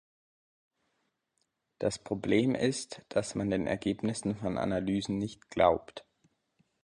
Das 1.77 1.99
Problem 1.99 2.55
ist, 2.55 3.03
dass 3.09 3.35
man 3.35 3.51
den 3.51 3.67
Ergebnissen 3.67 4.35
von 4.35 4.57
Analysen 4.57 5.19
nicht 5.19 5.51
glaubt. 5.51 6.07